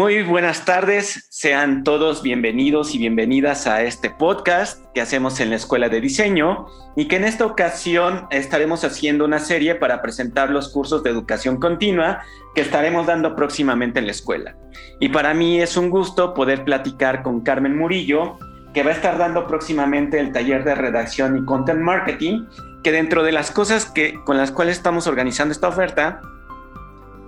[0.00, 5.56] Muy buenas tardes, sean todos bienvenidos y bienvenidas a este podcast que hacemos en la
[5.56, 6.64] Escuela de Diseño
[6.96, 11.58] y que en esta ocasión estaremos haciendo una serie para presentar los cursos de educación
[11.58, 12.22] continua
[12.54, 14.56] que estaremos dando próximamente en la escuela.
[15.00, 18.38] Y para mí es un gusto poder platicar con Carmen Murillo,
[18.72, 22.46] que va a estar dando próximamente el taller de redacción y content marketing,
[22.82, 26.22] que dentro de las cosas que, con las cuales estamos organizando esta oferta,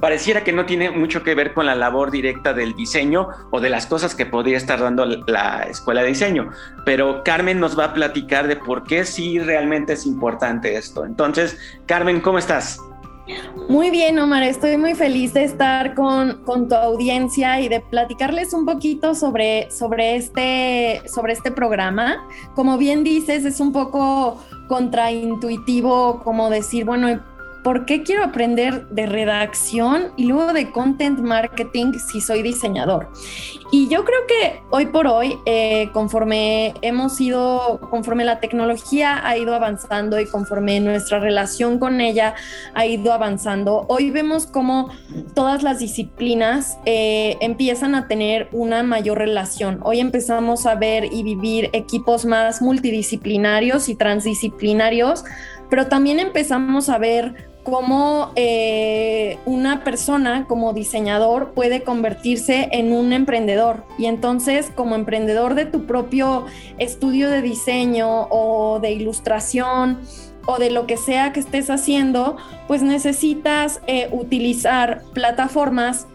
[0.02, 3.70] pareciera que no tiene mucho que ver con la labor directa del diseño o de
[3.70, 6.50] las cosas que podría estar dando la escuela de diseño.
[6.84, 11.04] Pero Carmen nos va a platicar de por qué sí realmente es importante esto.
[11.04, 12.80] Entonces, Carmen, ¿cómo estás?
[13.68, 18.52] Muy bien, Omar, estoy muy feliz de estar con, con, tu audiencia y de platicarles
[18.52, 22.26] un poquito sobre, sobre, este, sobre este programa.
[22.56, 27.22] Como bien dices, es un poco contraintuitivo como decir, bueno,
[27.62, 33.08] ¿por qué quiero aprender de redacción y luego de content marketing si soy diseñador?
[33.70, 39.38] Y yo creo que hoy por hoy, eh, conforme hemos ido, conforme la tecnología ha
[39.38, 42.34] ido avanzando y conforme nuestra relación con ella
[42.74, 44.90] ha ido avanzando, hoy vemos cómo
[45.34, 49.80] todas las disciplinas eh, empiezan a tener una mayor relación.
[49.84, 55.24] Hoy empezamos a ver y vivir equipos más multidisciplinarios y transdisciplinarios,
[55.70, 63.12] pero también empezamos a ver cómo eh, una persona como diseñador puede convertirse en un
[63.12, 63.84] emprendedor.
[63.98, 66.46] Y entonces como emprendedor de tu propio
[66.78, 69.98] estudio de diseño o de ilustración,
[70.46, 76.06] o de lo que sea que estés haciendo, pues necesitas eh, utilizar plataformas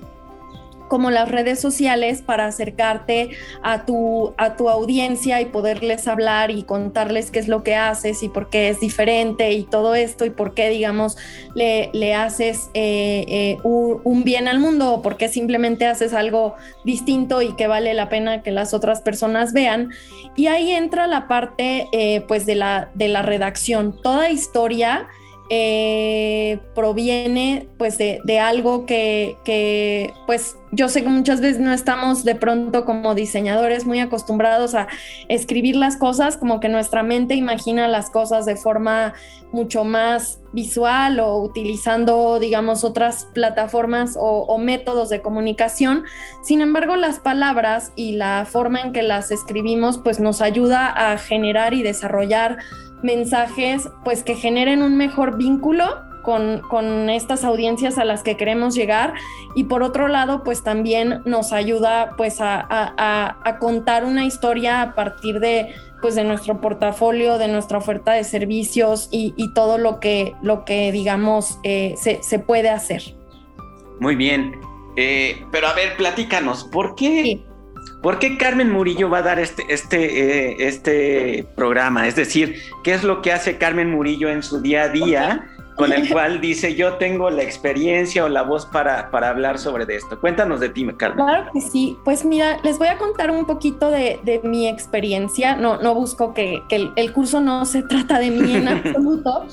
[0.87, 6.63] como las redes sociales para acercarte a tu, a tu audiencia y poderles hablar y
[6.63, 10.29] contarles qué es lo que haces y por qué es diferente y todo esto y
[10.29, 11.17] por qué, digamos,
[11.55, 16.55] le, le haces eh, eh, un, bien al mundo o por qué simplemente haces algo
[16.83, 19.91] distinto y que vale la pena que las otras personas vean.
[20.35, 23.99] Y ahí entra la parte, eh, pues, de la, de la redacción.
[24.01, 25.07] Toda historia
[25.49, 32.25] eh, proviene pues de, algo que, que, pues yo sé que muchas veces no estamos
[32.25, 34.87] de pronto como diseñadores muy acostumbrados a
[35.29, 39.13] escribir las cosas, como que nuestra mente imagina las cosas de forma
[39.53, 46.03] mucho más visual o utilizando digamos otras plataformas o, o métodos de comunicación.
[46.43, 51.17] Sin embargo, las palabras y la forma en que las escribimos pues nos ayuda a
[51.17, 52.57] generar y desarrollar
[53.03, 55.85] mensajes pues que generen un mejor vínculo
[56.23, 59.13] con, con, estas audiencias a las que queremos llegar
[59.55, 64.93] y por otro lado pues también nos ayuda pues a, a, contar una historia a
[64.93, 69.99] partir de pues de nuestro portafolio, de nuestra oferta de servicios y, y todo lo
[70.01, 73.01] que, lo que digamos eh, se, se, puede hacer.
[73.99, 74.59] Muy bien,
[74.97, 77.41] eh, pero a ver, platícanos, ¿por qué?
[78.01, 82.07] ¿Por qué Carmen Murillo va a dar este, este, eh, este programa?
[82.07, 85.56] Es decir, ¿qué es lo que hace Carmen Murillo en su día a día?
[85.77, 89.95] Con el cual dice yo tengo la experiencia o la voz para, para hablar sobre
[89.95, 90.19] esto.
[90.19, 91.23] Cuéntanos de ti, Carmen.
[91.23, 91.97] Claro que sí.
[92.03, 95.55] Pues mira, les voy a contar un poquito de, de mi experiencia.
[95.55, 99.45] No, no busco que, que el, curso no se trata de mí en absoluto,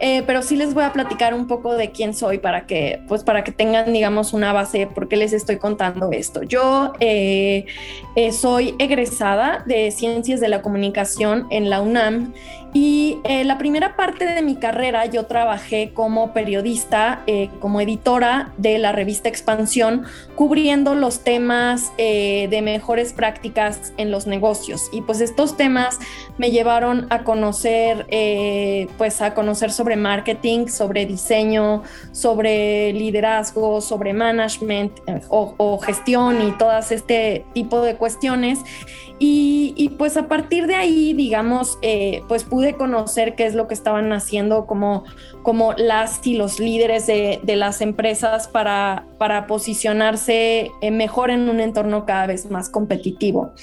[0.00, 3.22] eh, pero sí les voy a platicar un poco de quién soy para que, pues
[3.22, 6.42] para que tengan, digamos, una base por qué les estoy contando esto.
[6.42, 7.66] Yo eh,
[8.16, 12.34] eh, soy egresada de Ciencias de la Comunicación en la UNAM
[12.74, 18.78] y la primera parte de mi carrera yo trabajé como periodista, eh, como editora de
[18.78, 24.88] la revista Expansión, cubriendo los temas eh, de mejores prácticas en los negocios.
[24.92, 25.98] Y pues estos temas
[26.38, 28.06] me llevaron a conocer,
[28.96, 34.92] pues a conocer sobre marketing, sobre diseño, sobre liderazgo, sobre management
[35.28, 38.60] o, gestión y todas este tipo de cuestiones.
[39.20, 43.74] Y, pues a partir de ahí, digamos, eh, pues pude conocer qué es lo que
[43.74, 45.04] estaban haciendo como,
[45.48, 51.60] como las y los líderes de, las empresas para, para posicionarse eh, mejor en un
[51.60, 53.54] entorno cada vez más competitivo.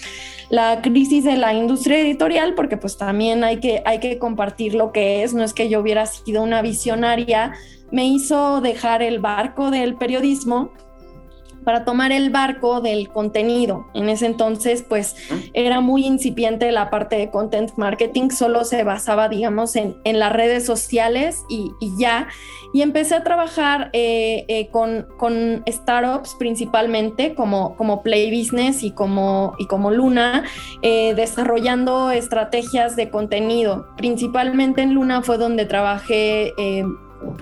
[0.50, 4.92] La crisis de la industria editorial, porque pues también hay que, hay que compartir lo
[4.92, 7.54] que es, no es que yo hubiera sido una visionaria,
[7.92, 10.72] me hizo dejar el barco del periodismo
[11.66, 13.88] para tomar el barco del contenido.
[13.94, 15.16] En ese entonces, pues
[15.54, 20.32] era muy incipiente la parte de content marketing, solo se basaba, digamos, en, en las
[20.32, 22.28] redes sociales y, ya.
[22.74, 28.92] Y empecé a trabajar eh, eh, con, con, startups principalmente, como, como Play Business y
[28.92, 30.44] como, y como Luna,
[30.82, 33.88] eh, desarrollando estrategias de contenido.
[33.98, 36.54] Principalmente en Luna fue donde trabajé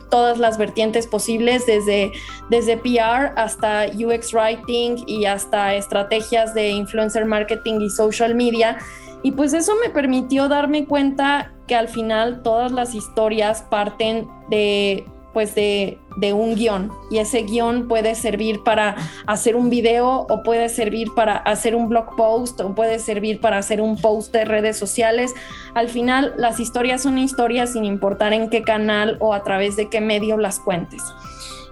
[0.10, 2.12] todas las vertientes posibles, desde,
[2.50, 8.78] desde PR hasta UX Writing y hasta estrategias de influencer marketing y social media.
[9.24, 15.06] Y pues eso me permitió darme cuenta que al final todas las historias parten de
[15.34, 15.98] pues de,
[16.34, 18.96] un guion y ese guion puede servir para
[19.26, 23.58] hacer un video o puede servir para hacer un blog post o puede servir para
[23.58, 25.34] hacer un post de redes sociales.
[25.74, 29.90] Al final las historias son historias sin importar en qué canal o a través de
[29.90, 31.02] qué medio las cuentes.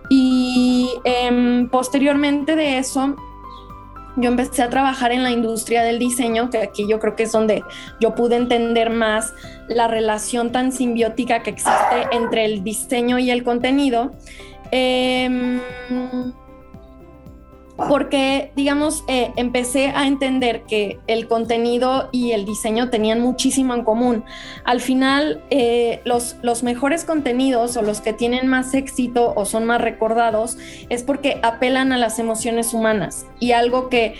[0.10, 3.16] Y em, posteriormente de eso
[4.16, 7.32] yo empecé a trabajar en la industria del diseño, que aquí yo creo que es
[7.32, 7.64] donde
[8.00, 9.34] yo pude entender más
[9.68, 14.12] la relación tan simbiótica que existe entre el diseño y el contenido.
[14.72, 15.60] Em,
[17.88, 23.84] porque, digamos, eh, empecé a entender que el contenido y el diseño tenían muchísimo en
[23.84, 24.24] común.
[24.64, 29.66] Al final, eh, los, los mejores contenidos o los que tienen más éxito o son
[29.66, 30.58] más recordados
[30.90, 33.26] es porque apelan a las emociones humanas.
[33.40, 34.16] Y algo que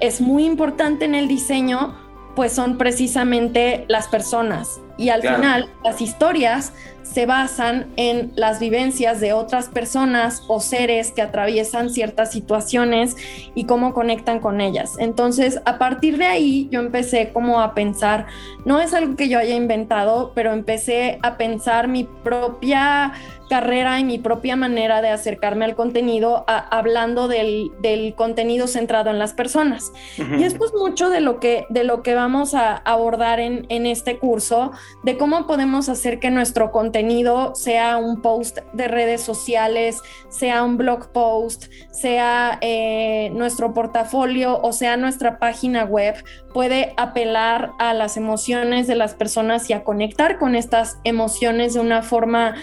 [0.00, 1.94] es muy importante en el diseño,
[2.34, 4.80] pues son precisamente las personas.
[4.96, 6.72] Y al final, las historias
[7.14, 13.16] se basan en las vivencias de otras personas o seres que atraviesan ciertas situaciones
[13.54, 14.94] y cómo conectan con ellas.
[14.98, 18.26] Entonces, a partir de ahí, yo empecé como a pensar,
[18.64, 23.12] no es algo que yo haya inventado, pero empecé a pensar mi propia
[23.48, 29.32] carrera y mi propia manera de acercarme al contenido hablando del, contenido centrado en las
[29.32, 29.92] personas.
[30.38, 34.18] Y es pues mucho de lo que, de lo que vamos a abordar en, este
[34.18, 40.62] curso, de cómo podemos hacer que nuestro contenido sea un post de redes sociales, sea
[40.64, 46.14] un blog post, sea eh, nuestro portafolio o sea nuestra página web,
[46.52, 51.80] puede apelar a las emociones de las personas y a conectar con estas emociones de
[51.80, 52.54] una forma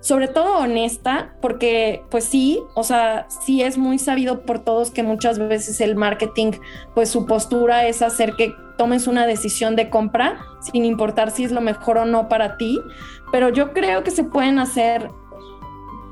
[0.00, 5.02] sobre todo honesta, porque pues sí, o sea, sí es muy sabido por todos que
[5.02, 6.52] muchas veces el marketing,
[6.94, 11.52] pues su postura es hacer que tomes una decisión de compra, sin importar si es
[11.52, 12.80] lo mejor o no para ti,
[13.30, 15.10] pero yo creo que se pueden hacer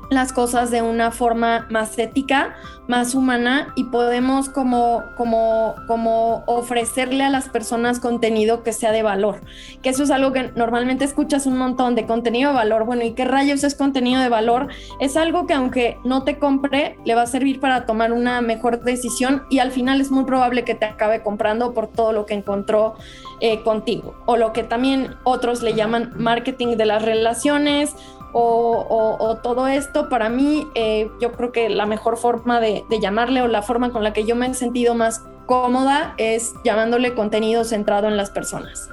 [0.09, 2.55] las cosas de una forma más ética,
[2.87, 9.03] más humana y podemos como, como, como ofrecerle a las personas contenido que sea de
[9.03, 9.41] valor.
[9.81, 12.85] Que eso es algo que normalmente escuchas un montón de contenido de valor.
[12.85, 14.69] Bueno, ¿y qué rayos es contenido de valor?
[14.99, 18.83] Es algo que aunque no te compre, le va a servir para tomar una mejor
[18.83, 22.33] decisión y al final es muy probable que te acabe comprando por todo lo que
[22.33, 22.95] encontró
[23.41, 24.15] eh, contigo.
[24.25, 27.95] O lo que también otros le llaman marketing de las relaciones
[28.33, 33.47] o, todo esto, para mí eh, yo creo que la mejor forma de, llamarle o
[33.47, 38.07] la forma con la que yo me he sentido más cómoda es llamándole contenido centrado
[38.07, 38.89] en las personas.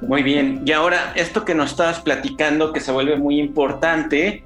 [0.00, 4.42] Muy bien, y ahora esto que nos estabas platicando que se vuelve muy importante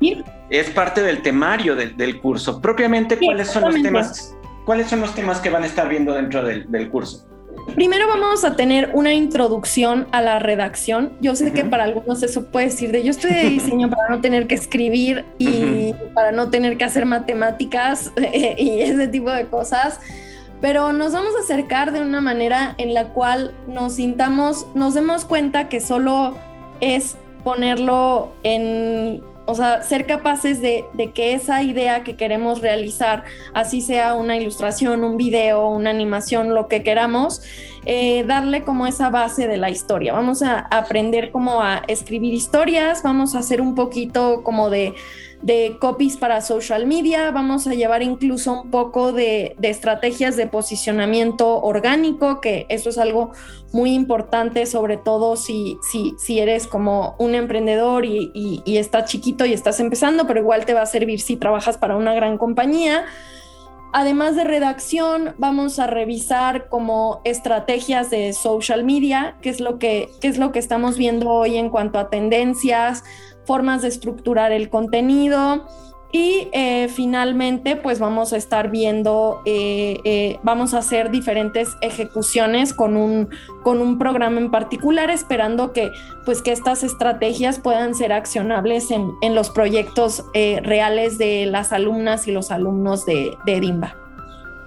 [0.51, 2.61] es parte del temario del curso.
[2.61, 4.37] Propiamente, ¿cuáles son los temas?
[4.67, 7.27] ¿Cuáles son los temas que van a estar viendo dentro del curso?
[7.75, 11.13] Primero vamos a tener una introducción a la redacción.
[11.21, 14.21] Yo sé que para algunos eso puede decir de yo estoy de diseño para no
[14.21, 18.13] tener que escribir y para no tener que hacer matemáticas
[18.57, 20.01] y ese tipo de cosas,
[20.61, 25.25] pero nos vamos a acercar de una manera en la cual nos sintamos, nos demos
[25.25, 26.37] cuenta que solo
[26.81, 30.85] es ponerlo en o sea, ser capaces de,
[31.15, 33.25] que esa idea que queremos realizar,
[33.55, 37.43] así sea una ilustración, un video, una animación, lo que queramos,
[37.85, 40.13] eh, darle como esa base de la historia.
[40.13, 44.95] Vamos a aprender cómo a escribir historias, vamos a hacer un poquito como de
[45.47, 51.63] de copies para social media, vamos a llevar incluso un poco de, estrategias de posicionamiento
[51.63, 53.31] orgánico, que eso es algo
[53.73, 59.47] muy importante, sobre todo si, si, si eres como un emprendedor y, y, estás chiquito
[59.47, 63.05] y estás empezando, pero igual te va a servir si trabajas para una gran compañía.
[63.93, 70.09] Además de redacción, vamos a revisar como estrategias de social media, qué es lo que,
[70.21, 73.05] qué es lo que estamos viendo hoy en cuanto a tendencias,
[73.47, 75.67] formas de estructurar el contenido.
[76.13, 82.73] Y eh, finalmente, pues vamos a estar viendo, eh, eh, vamos a hacer diferentes ejecuciones
[82.73, 83.29] con un,
[83.63, 85.91] con un programa en particular, esperando que,
[86.25, 92.29] pues, que estas estrategias puedan ser accionables en, en los proyectos reales de las alumnas
[92.29, 93.57] y los alumnos de, de.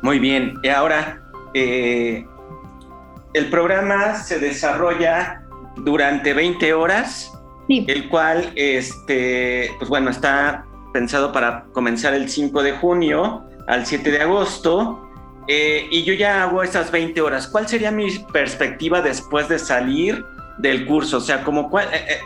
[0.02, 1.22] Muy bien, y ahora
[1.54, 5.44] el programa se desarrolla
[5.78, 7.39] durante 20 horas
[7.70, 14.12] el cual, este, pues bueno, está pensado para comenzar el 5 de junio al 7
[14.12, 15.06] de agosto.
[15.48, 17.48] Eh, y yo ya hago esas 20 horas.
[17.48, 20.26] ¿Cuál sería mi perspectiva después de salir
[20.58, 21.18] del curso?
[21.18, 22.20] O sea, como cuál, eh, eh,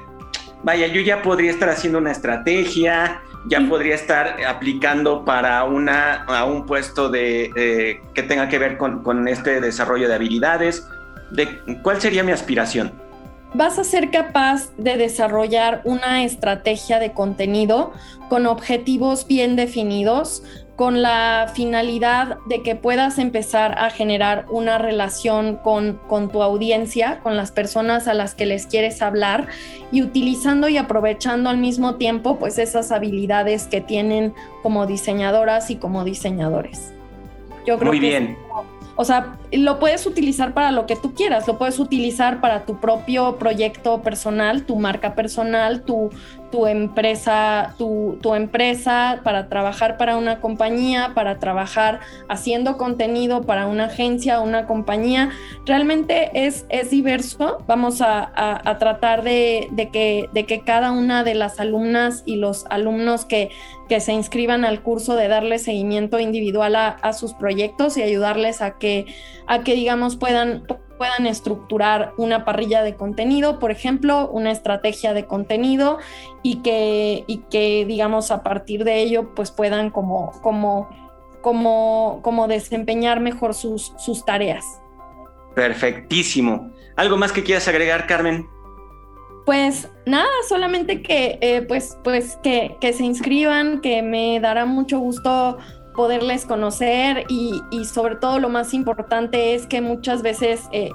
[0.63, 6.45] vaya, yo ya podría estar haciendo una estrategia, ya podría estar aplicando para una, a
[6.45, 10.87] un puesto de, que tenga que ver con, con este desarrollo de habilidades.
[11.31, 13.02] De, ¿Cuál sería mi aspiración?
[13.53, 17.93] Vas a ser capaz de desarrollar una estrategia de contenido
[18.29, 20.43] con objetivos bien definidos,
[20.75, 27.19] con la finalidad de que puedas empezar a generar una relación con, con, tu audiencia,
[27.21, 29.47] con las personas a las que les quieres hablar
[29.91, 34.33] y utilizando y aprovechando al mismo tiempo pues esas habilidades que tienen
[34.63, 36.91] como diseñadoras y como diseñadores.
[37.67, 38.35] Yo creo Muy bien.
[38.95, 42.79] O sea, lo puedes utilizar para lo que tú quieras, lo puedes utilizar para tu
[42.79, 46.11] propio proyecto personal, tu marca personal, tu,
[46.53, 53.65] tu empresa, tu, tu, empresa, para trabajar para una compañía, para trabajar haciendo contenido para
[53.65, 55.31] una agencia, una compañía.
[55.65, 57.63] Realmente es, es diverso.
[57.65, 62.35] Vamos a, a, tratar de, de, que, de que cada una de las alumnas y
[62.35, 63.49] los alumnos que,
[63.89, 68.61] que se inscriban al curso de darle seguimiento individual a, a sus proyectos y ayudarles
[68.61, 69.07] a que,
[69.47, 75.25] a que digamos, puedan puedan estructurar una parrilla de contenido, por ejemplo, una estrategia de
[75.25, 75.97] contenido
[76.41, 80.89] y que, y que digamos, a partir de ello, pues puedan como, como,
[81.41, 84.65] como, como desempeñar mejor sus, sus tareas.
[85.55, 86.71] Perfectísimo.
[86.95, 88.47] ¿Algo más que quieras agregar, Carmen?
[89.45, 94.99] Pues nada, solamente que, eh, pues, pues que, que se inscriban, que me dará mucho
[94.99, 95.57] gusto
[95.93, 100.91] poderles conocer y, sobre todo lo más importante es que muchas veces eh,